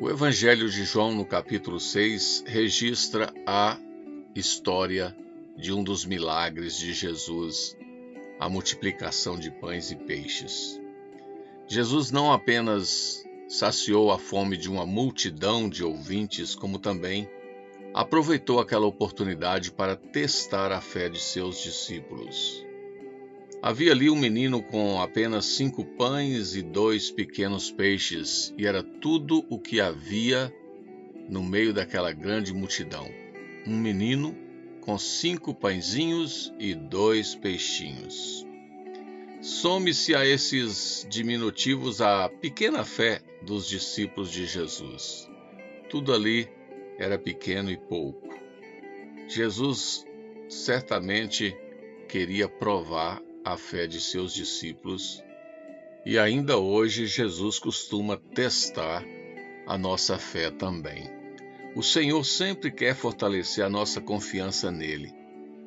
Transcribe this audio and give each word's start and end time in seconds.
O 0.00 0.08
Evangelho 0.08 0.70
de 0.70 0.84
João, 0.84 1.14
no 1.14 1.26
capítulo 1.26 1.78
6, 1.78 2.44
registra 2.46 3.30
a 3.46 3.78
história 4.34 5.14
de 5.56 5.72
um 5.72 5.84
dos 5.84 6.06
milagres 6.06 6.78
de 6.78 6.94
Jesus, 6.94 7.76
a 8.40 8.48
multiplicação 8.48 9.38
de 9.38 9.50
pães 9.50 9.90
e 9.90 9.96
peixes. 9.96 10.80
Jesus 11.66 12.10
não 12.10 12.32
apenas 12.32 13.22
saciou 13.46 14.10
a 14.10 14.18
fome 14.18 14.56
de 14.56 14.70
uma 14.70 14.86
multidão 14.86 15.68
de 15.68 15.84
ouvintes, 15.84 16.54
como 16.54 16.78
também 16.78 17.28
aproveitou 17.92 18.58
aquela 18.58 18.86
oportunidade 18.86 19.70
para 19.70 19.96
testar 19.96 20.72
a 20.72 20.80
fé 20.80 21.10
de 21.10 21.20
seus 21.20 21.62
discípulos. 21.62 22.64
Havia 23.66 23.92
ali 23.92 24.10
um 24.10 24.14
menino 24.14 24.62
com 24.62 25.00
apenas 25.00 25.46
cinco 25.46 25.86
pães 25.96 26.54
e 26.54 26.60
dois 26.60 27.10
pequenos 27.10 27.70
peixes, 27.70 28.52
e 28.58 28.66
era 28.66 28.82
tudo 28.82 29.42
o 29.48 29.58
que 29.58 29.80
havia 29.80 30.54
no 31.30 31.42
meio 31.42 31.72
daquela 31.72 32.12
grande 32.12 32.52
multidão. 32.52 33.08
Um 33.66 33.74
menino 33.74 34.36
com 34.82 34.98
cinco 34.98 35.54
pãezinhos 35.54 36.52
e 36.58 36.74
dois 36.74 37.34
peixinhos. 37.34 38.46
Some-se 39.40 40.14
a 40.14 40.26
esses 40.26 41.06
diminutivos 41.08 42.02
a 42.02 42.28
pequena 42.28 42.84
fé 42.84 43.22
dos 43.40 43.66
discípulos 43.66 44.30
de 44.30 44.44
Jesus. 44.44 45.26
Tudo 45.88 46.12
ali 46.12 46.50
era 46.98 47.18
pequeno 47.18 47.70
e 47.70 47.78
pouco. 47.78 48.28
Jesus 49.26 50.04
certamente 50.50 51.56
queria 52.10 52.46
provar 52.46 53.22
a 53.44 53.58
fé 53.58 53.86
de 53.86 54.00
seus 54.00 54.32
discípulos, 54.32 55.22
e 56.06 56.18
ainda 56.18 56.56
hoje 56.56 57.06
Jesus 57.06 57.58
costuma 57.58 58.16
testar 58.16 59.04
a 59.66 59.76
nossa 59.76 60.18
fé 60.18 60.50
também. 60.50 61.10
O 61.76 61.82
Senhor 61.82 62.24
sempre 62.24 62.70
quer 62.70 62.94
fortalecer 62.94 63.64
a 63.64 63.68
nossa 63.68 64.00
confiança 64.00 64.70
nele, 64.70 65.12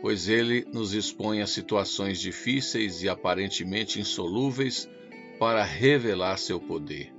pois 0.00 0.28
ele 0.28 0.66
nos 0.72 0.94
expõe 0.94 1.42
a 1.42 1.46
situações 1.46 2.20
difíceis 2.20 3.02
e 3.02 3.08
aparentemente 3.08 4.00
insolúveis 4.00 4.88
para 5.38 5.62
revelar 5.62 6.38
seu 6.38 6.58
poder. 6.58 7.12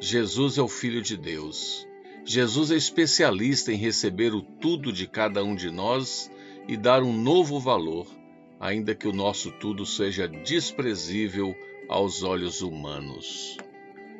Jesus 0.00 0.58
é 0.58 0.62
o 0.62 0.68
Filho 0.68 1.00
de 1.00 1.16
Deus. 1.16 1.86
Jesus 2.24 2.70
é 2.70 2.76
especialista 2.76 3.72
em 3.72 3.76
receber 3.76 4.34
o 4.34 4.42
tudo 4.42 4.92
de 4.92 5.06
cada 5.06 5.42
um 5.42 5.54
de 5.54 5.70
nós 5.70 6.30
e 6.66 6.76
dar 6.76 7.02
um 7.02 7.12
novo 7.12 7.58
valor 7.58 8.06
ainda 8.60 8.94
que 8.94 9.06
o 9.06 9.12
nosso 9.12 9.52
tudo 9.52 9.86
seja 9.86 10.26
desprezível 10.28 11.56
aos 11.88 12.22
olhos 12.22 12.60
humanos. 12.60 13.56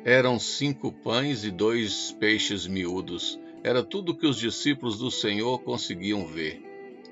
Eram 0.05 0.39
cinco 0.39 0.91
pães 0.91 1.43
e 1.43 1.51
dois 1.51 2.11
peixes 2.19 2.65
miúdos. 2.65 3.39
Era 3.63 3.83
tudo 3.83 4.15
que 4.15 4.25
os 4.25 4.37
discípulos 4.37 4.97
do 4.97 5.11
Senhor 5.11 5.59
conseguiam 5.59 6.25
ver. 6.25 6.63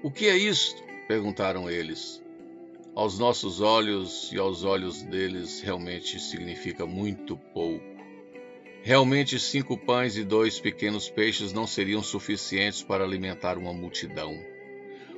O 0.01 0.09
que 0.09 0.27
é 0.27 0.37
isto? 0.37 0.81
perguntaram 1.07 1.69
eles. 1.69 2.23
Aos 2.95 3.19
nossos 3.19 3.61
olhos 3.61 4.31
e 4.31 4.39
aos 4.39 4.63
olhos 4.63 5.03
deles, 5.03 5.61
realmente 5.61 6.19
significa 6.19 6.85
muito 6.85 7.37
pouco. 7.53 7.85
Realmente, 8.81 9.39
cinco 9.39 9.77
pães 9.77 10.15
e 10.15 10.23
dois 10.23 10.59
pequenos 10.59 11.09
peixes 11.09 11.51
não 11.51 11.67
seriam 11.67 12.01
suficientes 12.01 12.81
para 12.81 13.03
alimentar 13.03 13.57
uma 13.57 13.73
multidão. 13.73 14.39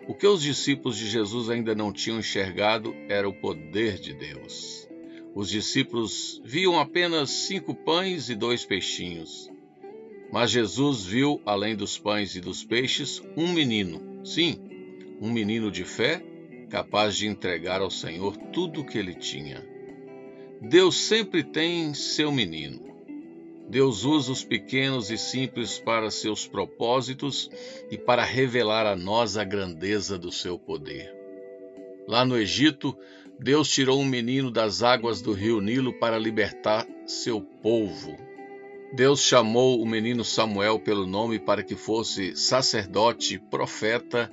O 0.09 0.15
que 0.15 0.25
os 0.25 0.41
discípulos 0.41 0.97
de 0.97 1.07
Jesus 1.07 1.51
ainda 1.51 1.75
não 1.75 1.93
tinham 1.93 2.17
enxergado 2.17 2.95
era 3.07 3.29
o 3.29 3.31
poder 3.31 3.99
de 3.99 4.11
Deus. 4.11 4.89
Os 5.35 5.47
discípulos 5.47 6.41
viam 6.43 6.79
apenas 6.79 7.29
cinco 7.29 7.75
pães 7.75 8.27
e 8.27 8.33
dois 8.33 8.65
peixinhos. 8.65 9.47
Mas 10.31 10.49
Jesus 10.49 11.05
viu, 11.05 11.39
além 11.45 11.75
dos 11.75 11.99
pães 11.99 12.35
e 12.35 12.41
dos 12.41 12.63
peixes, 12.63 13.21
um 13.37 13.53
menino. 13.53 14.25
Sim, 14.25 14.57
um 15.21 15.31
menino 15.31 15.69
de 15.69 15.83
fé, 15.83 16.23
capaz 16.71 17.15
de 17.15 17.27
entregar 17.27 17.79
ao 17.79 17.91
Senhor 17.91 18.35
tudo 18.51 18.81
o 18.81 18.85
que 18.85 18.97
ele 18.97 19.13
tinha. 19.13 19.63
Deus 20.59 20.97
sempre 20.97 21.43
tem 21.43 21.93
seu 21.93 22.31
menino. 22.31 22.88
Deus 23.69 24.03
usa 24.03 24.31
os 24.31 24.43
pequenos 24.43 25.11
e 25.11 25.17
simples 25.17 25.77
para 25.77 26.09
seus 26.09 26.47
propósitos 26.47 27.51
e 27.91 27.99
para 27.99 28.23
revelar 28.23 28.87
a 28.87 28.95
nós 28.95 29.37
a 29.37 29.43
grandeza 29.43 30.17
do 30.17 30.31
seu 30.31 30.57
poder. 30.57 31.15
Lá 32.07 32.25
no 32.25 32.35
Egito, 32.35 32.97
Deus 33.39 33.69
tirou 33.69 33.99
um 33.99 34.05
menino 34.05 34.49
das 34.49 34.81
águas 34.81 35.21
do 35.21 35.33
rio 35.33 35.61
Nilo 35.61 35.93
para 35.93 36.17
libertar 36.17 36.87
seu 37.05 37.41
povo. 37.41 38.17
Deus 38.91 39.21
chamou 39.21 39.79
o 39.79 39.85
menino 39.85 40.25
Samuel 40.25 40.79
pelo 40.79 41.05
nome 41.05 41.37
para 41.37 41.61
que 41.61 41.75
fosse 41.75 42.35
sacerdote, 42.35 43.37
profeta 43.37 44.31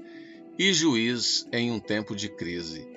e 0.59 0.73
juiz 0.73 1.47
em 1.53 1.71
um 1.71 1.79
tempo 1.79 2.17
de 2.17 2.31
crise. 2.31 2.89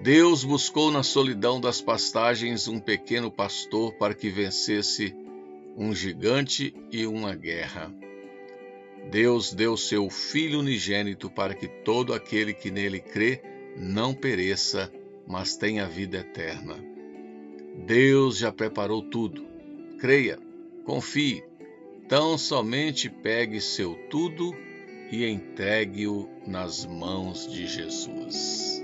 Deus 0.00 0.44
buscou 0.44 0.92
na 0.92 1.02
solidão 1.02 1.60
das 1.60 1.80
pastagens 1.80 2.68
um 2.68 2.78
pequeno 2.78 3.28
pastor 3.28 3.92
para 3.94 4.14
que 4.14 4.30
vencesse 4.30 5.12
um 5.76 5.94
gigante 5.94 6.74
e 6.90 7.06
uma 7.06 7.34
guerra. 7.34 7.92
Deus 9.10 9.52
deu 9.52 9.76
seu 9.76 10.08
Filho 10.08 10.60
unigênito 10.60 11.28
para 11.28 11.54
que 11.54 11.68
todo 11.68 12.14
aquele 12.14 12.54
que 12.54 12.70
nele 12.70 13.00
crê 13.00 13.42
não 13.76 14.14
pereça, 14.14 14.92
mas 15.26 15.56
tenha 15.56 15.86
vida 15.86 16.18
eterna. 16.18 16.76
Deus 17.86 18.38
já 18.38 18.52
preparou 18.52 19.02
tudo. 19.02 19.44
Creia, 19.98 20.38
confie, 20.84 21.42
tão 22.08 22.38
somente 22.38 23.10
pegue 23.10 23.60
seu 23.60 23.94
tudo 24.08 24.54
e 25.10 25.26
entregue-o 25.26 26.28
nas 26.46 26.86
mãos 26.86 27.50
de 27.50 27.66
Jesus. 27.66 28.80